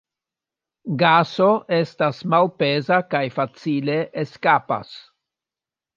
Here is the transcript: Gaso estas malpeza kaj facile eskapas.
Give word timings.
Gaso 1.01 1.49
estas 1.77 2.23
malpeza 2.35 2.99
kaj 3.13 3.23
facile 3.39 3.99
eskapas. 4.23 4.99